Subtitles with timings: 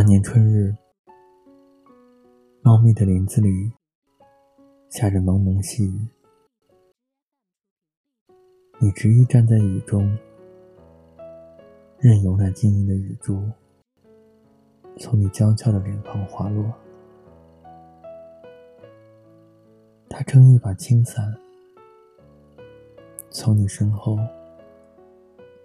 [0.00, 0.74] 那年春日，
[2.62, 3.70] 茂密的林子里
[4.88, 6.08] 下着蒙蒙细雨，
[8.78, 10.16] 你执意站在雨中，
[11.98, 13.46] 任由那晶莹的雨珠
[14.96, 16.72] 从你娇俏的脸庞滑落。
[20.08, 21.22] 他撑一把青伞，
[23.28, 24.16] 从你身后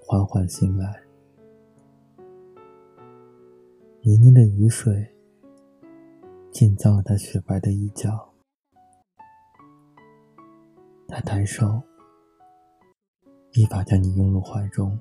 [0.05, 1.04] 缓缓行来。
[4.07, 5.15] 泥泞的雨水
[6.51, 8.35] 浸脏了他雪白的衣角。
[11.07, 11.81] 他抬手，
[13.53, 14.99] 一把将你拥入怀中，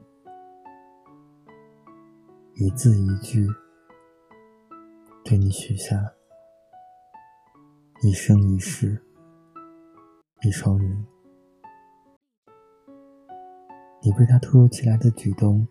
[2.54, 3.46] 一字一句
[5.22, 6.14] 对你许下
[8.02, 8.98] 一生一世。
[10.46, 11.06] 一双人，
[14.02, 15.68] 你被他突如其来的举动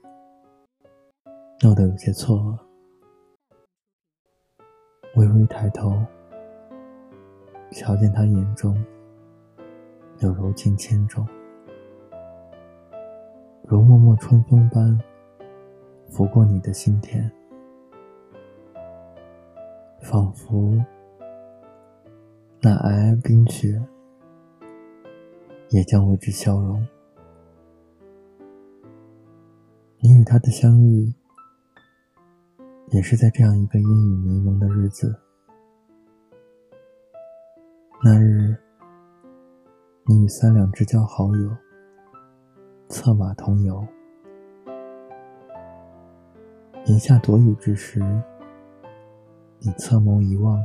[1.63, 2.72] 闹得有些错愕，
[5.15, 5.91] 微微抬头，
[7.71, 8.75] 瞧见他眼中
[10.19, 11.27] 有柔情千种，
[13.63, 14.99] 如脉脉春风般
[16.09, 17.31] 拂过你的心田，
[20.01, 20.73] 仿佛
[22.61, 23.81] 那皑皑冰雪。
[25.69, 26.87] 也将为之消融。
[30.01, 31.11] 你与他的相遇，
[32.93, 35.19] 也是在这样一个阴雨迷蒙的日子。
[38.03, 38.55] 那日，
[40.05, 41.49] 你与三两知交好友
[42.89, 43.83] 策马同游，
[46.85, 47.99] 檐下躲雨之时，
[49.57, 50.63] 你侧眸一望，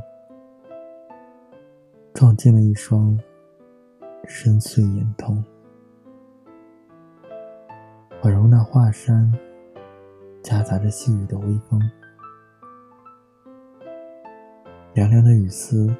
[2.13, 3.19] 撞见了一双。
[4.27, 5.43] 深邃眼瞳，
[8.21, 9.33] 宛如那华山
[10.43, 11.81] 夹杂着细雨的微风。
[15.09, 15.91] 凉凉的雨丝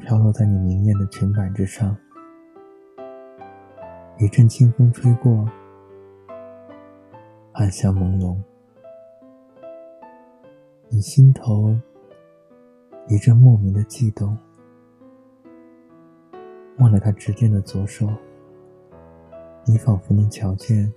[0.00, 1.96] 飘落在你明艳的裙摆之上，
[4.18, 5.48] 一阵清风吹过，
[7.52, 8.36] 暗香朦胧。
[10.88, 11.78] 你心头
[13.06, 14.36] 一阵莫名的悸动。
[16.80, 18.08] 握着他执剑的左手，
[19.64, 20.92] 你仿佛能瞧见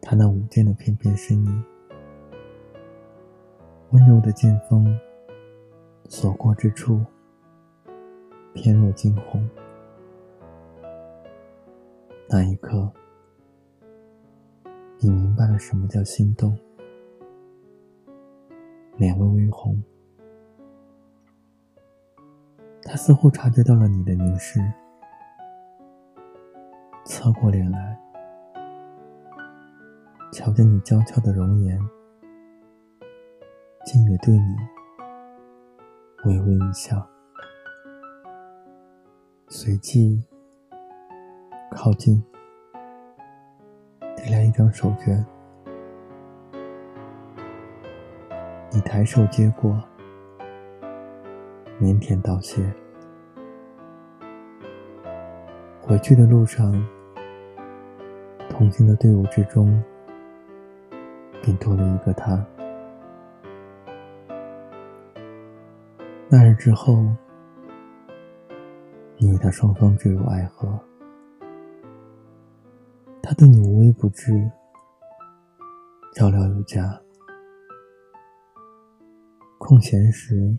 [0.00, 1.64] 他那舞剑的翩翩身影。
[3.90, 4.98] 温柔的剑锋
[6.14, 7.02] 所过之处，
[8.52, 9.48] 翩若惊鸿。
[12.28, 12.92] 那一刻，
[14.98, 16.54] 你明白了什么叫心动，
[18.98, 19.82] 脸微微红。
[22.82, 24.60] 他似乎察觉到了你的凝视，
[27.06, 27.98] 侧过脸来，
[30.30, 31.80] 瞧着你娇俏的容颜，
[33.86, 34.56] 竟也对你
[36.24, 37.04] 微微一笑，
[39.48, 40.22] 随即
[41.72, 42.22] 靠近，
[44.14, 45.24] 递来一张手绢，
[48.70, 49.82] 你抬手接过。
[51.80, 52.72] 腼腆道谢。
[55.80, 56.72] 回去的路上，
[58.48, 59.82] 同行的队伍之中，
[61.42, 62.46] 便多了一个他。
[66.34, 66.94] 那日之后，
[69.18, 70.66] 你与他双方坠入爱河。
[73.22, 74.50] 他对你无微不至，
[76.14, 76.98] 照料有加。
[79.58, 80.56] 空闲时。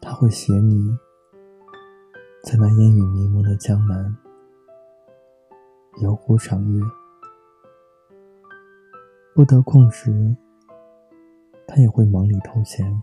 [0.00, 0.90] 他会携你，
[2.42, 4.16] 在那烟雨迷蒙的江南
[6.02, 6.80] 游湖赏月；
[9.32, 10.34] 不得空时，
[11.68, 13.00] 他也会忙里偷闲，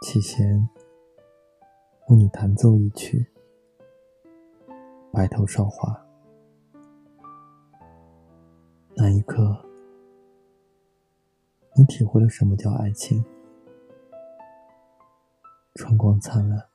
[0.00, 0.68] 起弦
[2.06, 3.26] 为你弹奏一曲
[5.12, 5.92] 《白头韶华》。
[8.94, 9.64] 那一刻，
[11.76, 13.24] 你体会了什么叫爱情。
[15.74, 16.68] 春光灿烂，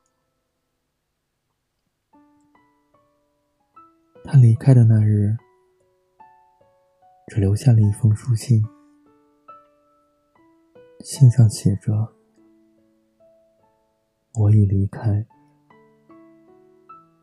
[4.26, 5.38] 他离开的那日，
[7.28, 8.62] 只留下了一封书信，
[11.00, 12.14] 信上写着
[14.36, 15.24] ：“我已离开，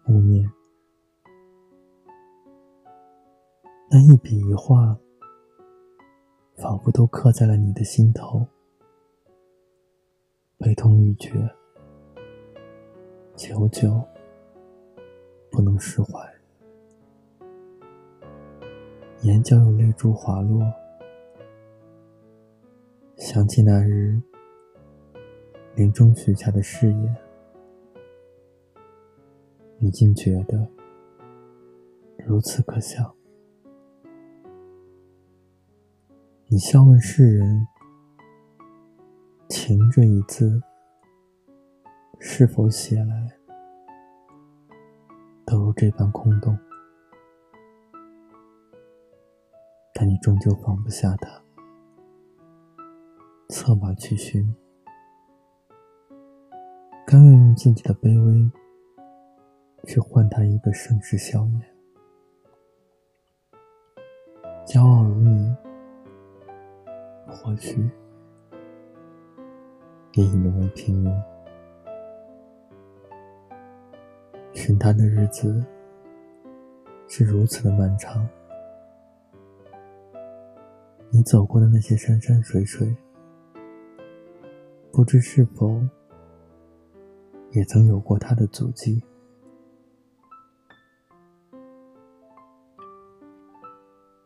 [0.06, 0.48] 勿念。”
[3.90, 4.96] 那一笔一画，
[6.54, 8.46] 仿佛都刻在了你的心头，
[10.58, 11.50] 悲痛欲绝。
[13.34, 14.00] 久久
[15.50, 16.32] 不能释怀，
[19.22, 20.62] 眼角有泪珠滑落，
[23.16, 24.22] 想起那日
[25.74, 27.16] 临终许下的誓言，
[29.78, 30.68] 你竟觉得
[32.18, 33.14] 如此可笑。
[36.48, 37.66] 你笑问世人
[39.48, 40.60] ：“情这一字
[42.18, 43.38] 是否写来
[45.46, 46.58] 都如这般空洞？”
[49.94, 51.42] 但你终究放不下他，
[53.48, 54.54] 策马去寻，
[57.10, 58.48] 甘愿用自己的卑微
[59.84, 61.60] 去换他一个盛世笑颜。
[64.64, 65.52] 骄傲如你。
[67.26, 67.90] 或许
[70.12, 71.22] 也以沦为平庸。
[74.52, 75.64] 寻他的日子
[77.08, 78.24] 是如此的漫长，
[81.10, 82.94] 你走过的那些山山水水，
[84.92, 85.80] 不知是否
[87.52, 89.02] 也曾有过他的足迹。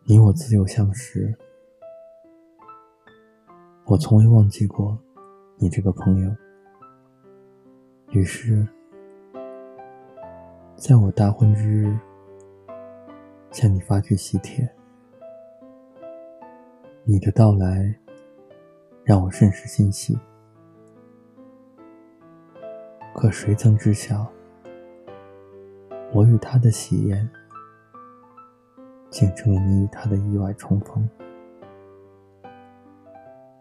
[0.05, 1.35] 你我自幼相识。
[3.87, 4.99] 我从未忘记过
[5.57, 6.37] 你这个朋友。
[8.13, 8.67] 于是，
[10.77, 11.99] 在我大婚之日，
[13.51, 14.69] 向你发去喜帖。
[17.05, 17.95] 你的到来
[19.03, 20.19] 让我甚是欣喜。
[23.25, 24.31] 可谁曾知晓，
[26.13, 27.27] 我与他的喜宴，
[29.09, 31.09] 竟成了你与他的意外重逢。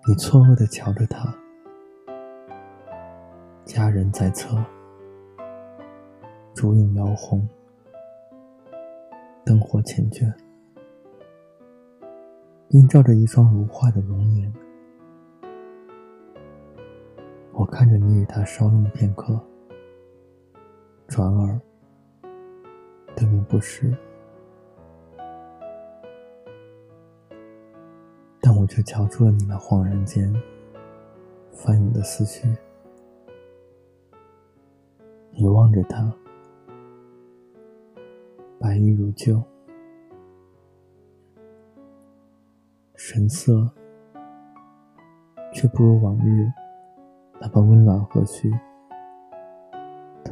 [0.05, 1.33] 你错愕地瞧着他，
[3.63, 4.61] 佳人在侧，
[6.53, 7.47] 烛影摇红，
[9.45, 10.29] 灯火缱绻，
[12.71, 14.53] 映照着一双如画的容颜。
[17.53, 19.41] 我看着你与他稍弄片刻，
[21.07, 21.59] 转而
[23.15, 23.95] 对面不是，
[28.41, 28.53] 但。
[28.55, 30.33] 我却瞧出了你那恍然间
[31.51, 32.47] 翻涌的思绪。
[35.31, 36.13] 你望着他，
[38.57, 39.43] 白衣如旧，
[42.95, 43.69] 神色
[45.51, 46.49] 却不如往日
[47.41, 48.57] 那般温暖和煦，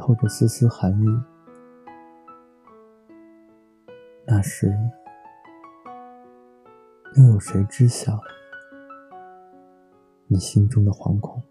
[0.02, 1.06] 透着丝丝寒意。
[4.26, 4.76] 那时。
[7.14, 8.18] 又有谁知晓
[10.26, 11.42] 你心中的惶恐？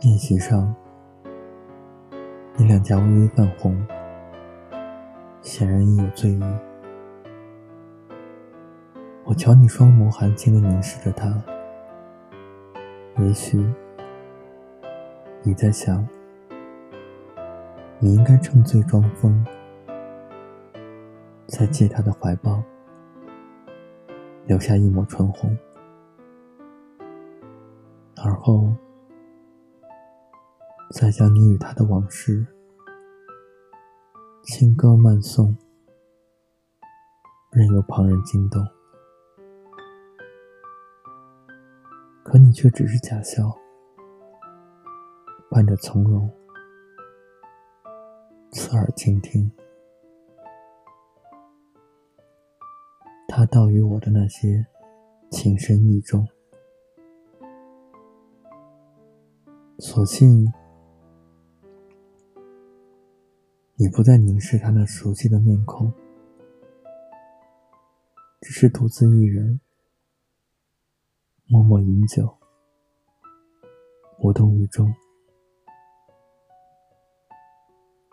[0.00, 0.74] 宴席上，
[2.56, 3.86] 你两颊微微泛红，
[5.42, 6.42] 显然已有醉意。
[9.24, 11.38] 我瞧你双眸含情的凝视着他，
[13.18, 13.62] 也许
[15.46, 16.08] 你在想，
[17.98, 19.44] 你应该趁醉装疯。
[21.46, 22.62] 再借他的怀抱，
[24.46, 25.54] 留下一抹唇红，
[28.16, 28.74] 而后
[30.94, 32.46] 再将你与他的往事
[34.44, 35.54] 轻歌慢诵，
[37.52, 38.66] 任由旁人惊动。
[42.22, 43.54] 可你却只是假笑，
[45.54, 46.28] 伴着从容，
[48.50, 49.48] 侧耳倾听。
[53.28, 54.66] 他道与我的那些
[55.30, 56.26] 情深意重，
[59.78, 60.52] 所幸
[63.76, 65.92] 你不再凝视他那熟悉的面孔，
[68.40, 69.60] 只是独自一人
[71.46, 72.38] 默默饮酒，
[74.18, 74.92] 无动于衷。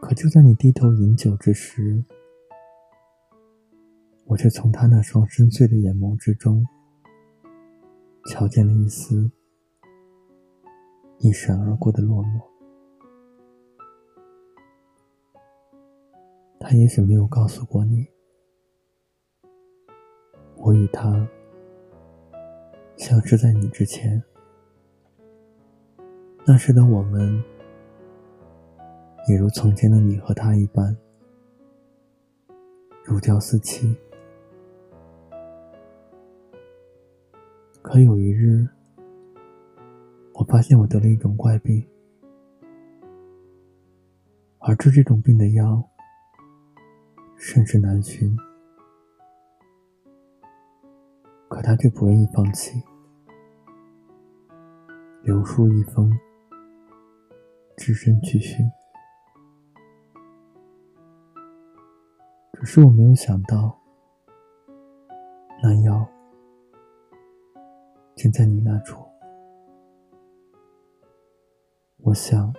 [0.02, 2.04] 可就在你低头饮酒之时，
[4.26, 6.66] 我却从他那双深邃的眼眸之中，
[8.26, 9.32] 瞧见了一丝
[11.20, 12.42] 一闪而过的落寞。
[16.60, 18.08] 他也许没有告诉过你，
[20.58, 21.28] 我与他
[22.98, 24.22] 相识在你之前。
[26.44, 27.42] 那时的我们，
[29.28, 30.98] 也如从前的你和他一般，
[33.04, 33.96] 如胶似漆。
[37.82, 38.68] 可有一日，
[40.34, 41.86] 我发现我得了一种怪病，
[44.60, 45.84] 而治这种病的药
[47.38, 48.36] 甚是难寻。
[51.48, 52.82] 可他却不愿意放弃。
[55.24, 56.12] 留书一封，
[57.78, 58.66] 只身去寻。
[62.62, 63.76] 可是我没有想到，
[65.64, 66.08] 那药
[68.14, 69.04] 竟在你那处。
[72.04, 72.54] 我想，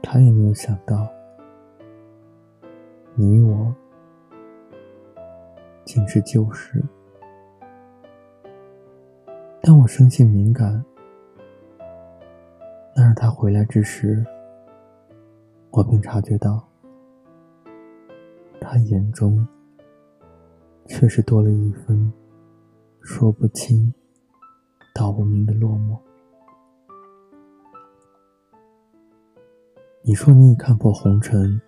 [0.00, 1.12] 他也没有想到，
[3.16, 3.74] 你我
[5.84, 6.80] 竟是旧识。
[9.60, 10.84] 但我生性敏感，
[12.94, 14.24] 那日他回来之时，
[15.72, 16.64] 我便察觉到，
[18.64, 19.46] 他眼中
[20.86, 22.10] 却是多了一分
[23.02, 23.92] 说不清
[24.94, 25.98] 道不明的落寞。
[30.02, 31.60] 你说你已看破红尘，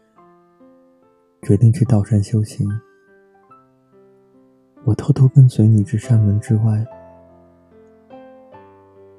[1.43, 2.67] 决定去道山修行，
[4.85, 6.87] 我偷偷跟随你至山门之外。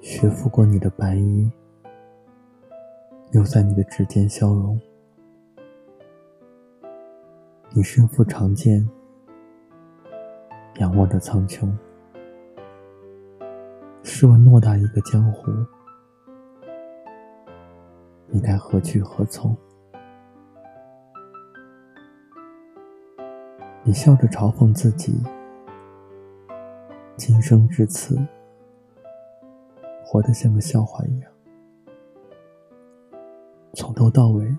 [0.01, 1.51] 学拂过你的白衣，
[3.31, 4.79] 留在你的指尖消融。
[7.77, 8.83] 你身负长剑，
[10.79, 11.71] 仰望着苍穹。
[14.01, 15.51] 试问偌大一个江湖，
[18.29, 19.55] 你该何去何从？
[23.83, 25.21] 你笑着嘲讽自己，
[27.15, 28.17] 今生至此。
[30.03, 31.31] 活得像个笑话一样，
[33.73, 34.57] 从头到尾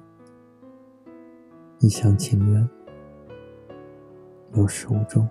[1.80, 2.68] 一厢情愿，
[4.54, 5.28] 有始无终。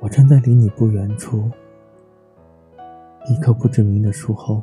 [0.00, 1.50] 我站在离你不远处
[3.28, 4.62] 一棵不知名的树后，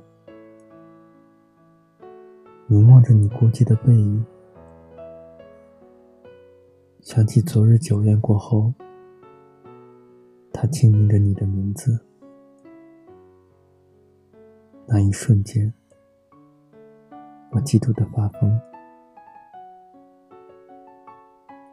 [2.67, 4.25] 凝望着你孤寂的背影，
[7.01, 8.73] 想起昨日酒宴过后。
[10.55, 11.99] 他轻昵着你的名字，
[14.85, 15.73] 那一瞬间，
[17.51, 18.72] 我嫉妒的发疯。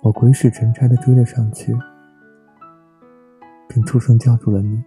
[0.02, 1.76] 我鬼使神差的追了上去，
[3.68, 4.82] 并出声叫住了你。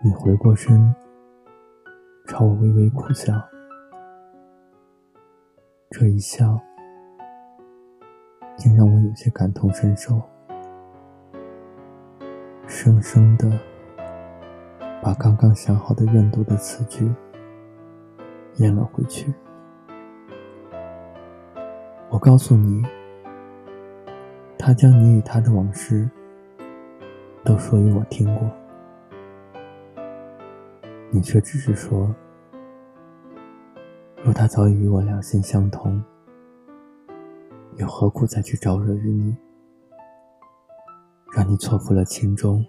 [0.00, 0.94] 你回过身，
[2.28, 3.34] 朝我微微苦笑，
[5.90, 6.56] 这一笑，
[8.56, 10.22] 竟让我有些感同身受。
[12.68, 13.50] 生生的
[15.02, 17.12] 把刚刚想好的怨毒的词句
[18.58, 19.34] 咽了回去。
[22.08, 22.84] 我告诉你，
[24.66, 26.10] 他将你与他的往事
[27.44, 28.50] 都说与我听过，
[31.08, 32.12] 你却只是说，
[34.24, 36.02] 若他早已与我两心相通，
[37.76, 39.36] 又何苦再去招惹于你？
[41.32, 42.66] 让你错付了情衷，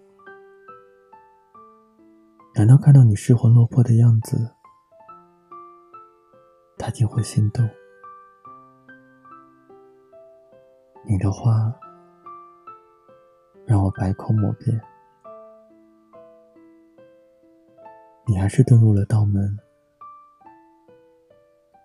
[2.54, 4.52] 难道看到你失魂落魄的样子，
[6.78, 7.68] 他竟会心动？
[11.04, 11.74] 你的话
[13.68, 14.82] 让我百口莫辩，
[18.26, 19.60] 你还是遁入了道门。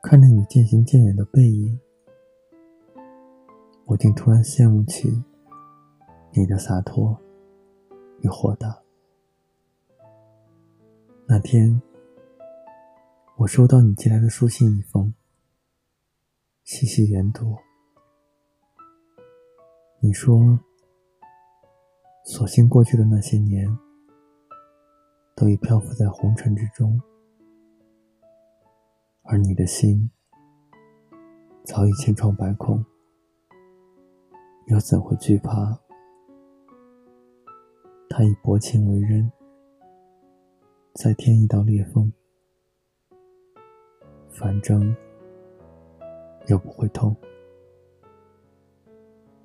[0.01, 1.81] 看着你渐行渐远的背影，
[3.87, 5.23] 我竟突然羡慕起。
[6.35, 7.21] 你的洒脱
[8.21, 8.81] 与豁达。
[11.27, 11.83] 那天，
[13.37, 15.13] 我收到你寄来的书信一封，
[16.63, 17.57] 细细研读。
[20.01, 20.59] 你说，
[22.25, 23.67] 所幸过去的那些年，
[25.35, 27.01] 都已漂浮在红尘之中，
[29.25, 30.09] 而你的心
[31.65, 32.85] 早已千疮百孔，
[34.67, 35.77] 又怎会惧怕？
[38.09, 39.31] 他以薄情为刃，
[40.95, 42.13] 再添一道裂缝，
[44.29, 44.95] 反正
[46.47, 47.17] 又不会痛。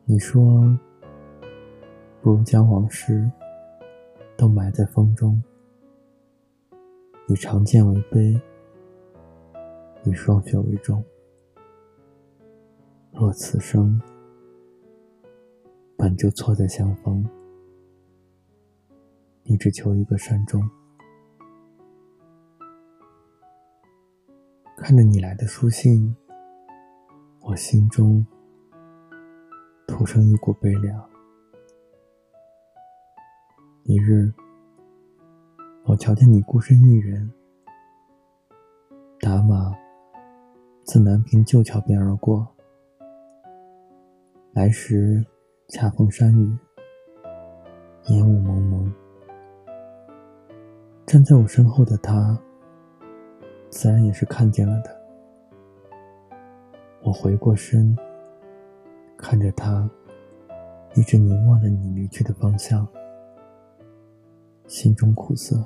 [0.06, 0.64] 你说，
[2.28, 3.32] 不如将往事
[4.36, 5.42] 都埋在风中，
[7.30, 8.38] 以长剑为碑，
[10.04, 11.02] 以霜雪为重。
[13.14, 14.02] 若此生
[15.96, 17.26] 本就错在相逢。
[19.44, 20.62] 你只求一个善终。
[24.76, 26.14] 看着你来的书信，
[27.40, 28.28] 我心中
[29.88, 31.07] 徒生一股悲凉。
[33.90, 34.30] 一日，
[35.86, 37.32] 我瞧见你孤身一人，
[39.22, 39.74] 打马
[40.84, 42.46] 自南平旧桥边而过，
[44.52, 45.26] 来时
[45.70, 46.54] 恰逢山雨，
[48.10, 48.94] 烟雾蒙蒙。
[51.06, 52.38] 站在我身后的他，
[53.70, 55.02] 自然也是看见了的。
[57.04, 57.98] 我回过身，
[59.18, 59.90] 看着他，
[60.94, 62.86] 一直凝望着你离去的方向，
[64.68, 65.66] 心中苦涩。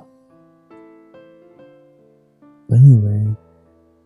[2.68, 3.36] 本以为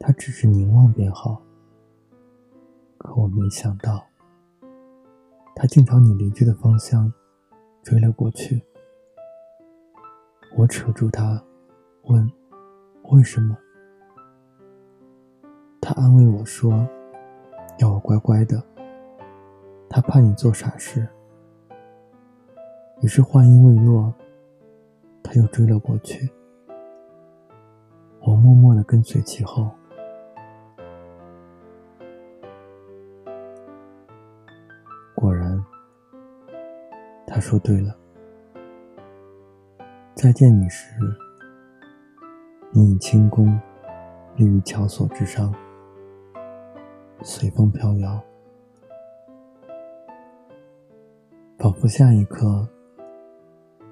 [0.01, 1.41] 他只是凝望便好，
[2.97, 4.05] 可我没想到。
[5.55, 7.13] 他竟朝你离去的方向
[7.83, 8.63] 追了过去。
[10.57, 11.43] 我扯住他，
[12.05, 12.31] 问
[13.13, 13.57] ：“为什么？”
[15.81, 16.87] 他安慰我说
[17.79, 18.63] ：“要我乖乖的，
[19.89, 21.07] 他怕你做傻事。”
[23.03, 24.13] 于是话音未落，
[25.37, 26.31] 又追了过去。
[28.21, 29.71] 我默默的跟随其后。
[35.15, 35.63] 果然，
[37.27, 37.95] 他说对了。
[40.15, 40.95] 再见你时，
[42.71, 43.61] 你以轻功
[44.37, 45.55] 立于桥索之上，
[47.23, 48.19] 随风飘摇，
[51.59, 52.67] 仿佛下一刻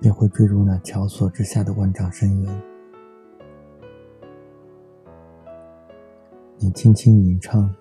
[0.05, 2.63] 便会坠入那桥索之下的万丈深渊。
[6.59, 7.75] 你轻轻吟唱。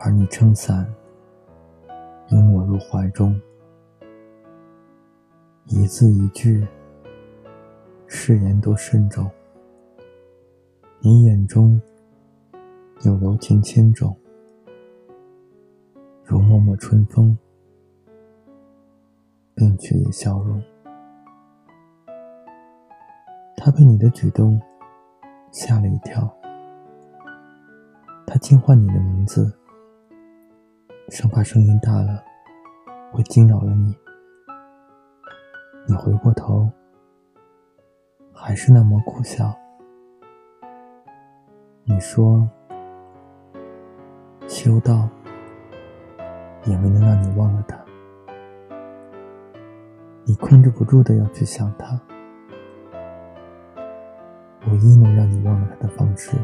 [0.00, 0.92] 而你撑伞，
[2.30, 3.40] 拥我入怀中，
[5.66, 6.66] 一字一句，
[8.08, 9.30] 誓言都慎重。
[10.98, 11.80] 你眼中
[13.02, 14.16] 有柔情千种，
[16.24, 17.38] 如脉脉春风，
[19.60, 20.58] 并却也笑容。
[23.58, 24.58] 他被你的举动
[25.52, 26.34] 吓了一跳，
[28.26, 29.54] 他轻唤你的名字。
[31.10, 32.24] 生怕声音大了
[33.12, 33.94] 会惊扰了你。
[35.86, 36.66] 你回过头，
[38.32, 39.54] 还是那么苦笑。
[41.84, 42.48] 你说
[44.48, 45.06] ：“修道
[46.64, 47.76] 也没能让你忘了他。
[50.24, 52.00] 你控制不住的要去想他，
[54.68, 56.36] 唯一能让你忘了他的方式，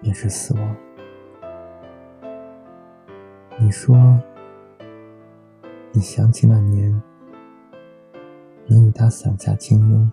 [0.00, 0.76] 便是死亡。”
[3.58, 3.96] 你说，
[5.92, 7.02] 你想起那年，
[8.66, 10.12] 你与他伞下轻拥，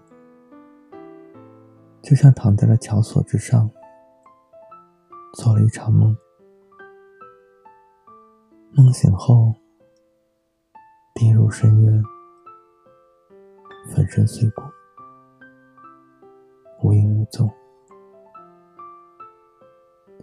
[2.02, 3.70] 就像躺在了桥索之上，
[5.34, 6.16] 做了一场梦。
[8.72, 9.54] 梦醒后，
[11.16, 12.04] 跌入深渊，
[13.94, 14.64] 粉身碎骨，
[16.82, 17.50] 无影无踪。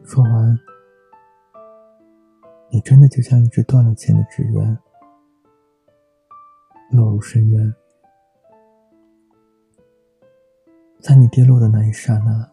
[0.04, 0.58] 说完。
[2.72, 4.78] 你真的就像一只断了线的纸鸢，
[6.92, 7.74] 落入深渊。
[11.00, 12.48] 在你跌落的那一刹那，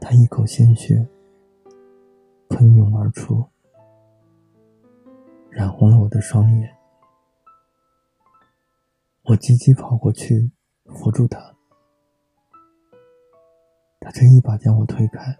[0.00, 1.08] 他一口鲜血
[2.48, 3.44] 喷涌而出，
[5.50, 6.76] 染红了我的双眼。
[9.24, 10.50] 我急急跑过去
[10.86, 11.54] 扶住他，
[14.00, 15.36] 他却一把将我推开。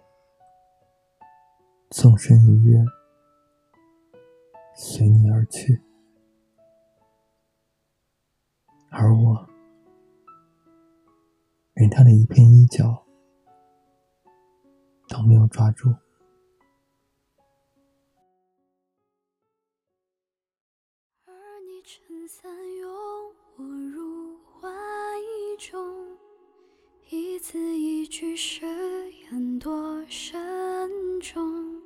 [1.89, 2.85] 纵身一跃，
[4.75, 5.81] 随你而去，
[8.89, 9.49] 而我
[11.73, 13.05] 连他的一片衣角
[15.09, 15.93] 都没有抓住。
[28.21, 28.61] 许誓
[29.31, 30.39] 言多慎
[31.19, 31.81] 重。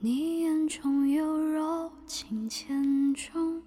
[0.00, 3.62] 你眼中有柔情千种，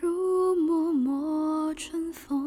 [0.00, 2.43] 如脉脉春风，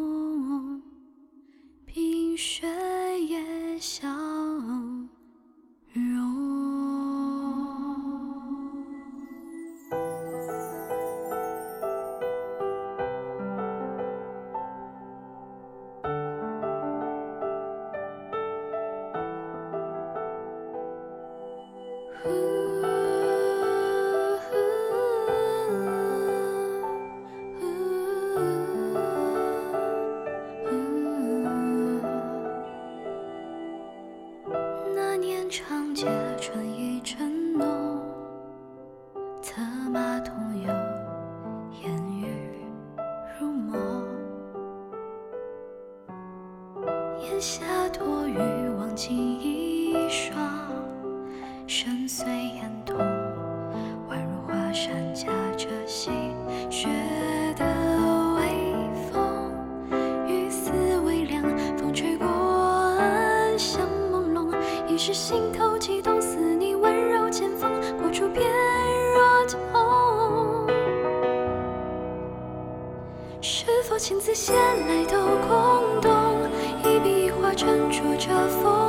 [69.48, 70.68] 痛
[73.40, 76.12] 是否情字写来都空洞，
[76.84, 78.87] 一笔一画斟酌着风。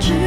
[0.00, 0.25] 只